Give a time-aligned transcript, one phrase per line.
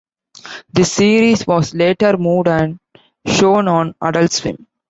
[0.73, 2.79] This series was later moved and
[3.27, 4.65] shown on Adult Swim.